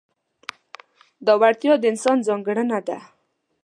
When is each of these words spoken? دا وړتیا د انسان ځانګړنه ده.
دا 1.25 1.33
وړتیا 1.41 1.73
د 1.79 1.83
انسان 1.91 2.17
ځانګړنه 2.27 2.79
ده. 2.87 2.97